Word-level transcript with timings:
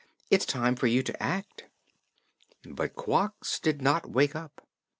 "It 0.31 0.37
is 0.39 0.45
time 0.47 0.75
for 0.75 0.87
you 0.87 1.03
to 1.03 1.21
act." 1.21 1.65
But 2.63 2.95
Quox 2.95 3.61
did 3.61 3.83
not 3.83 4.09
wake 4.09 4.35
up. 4.35 4.67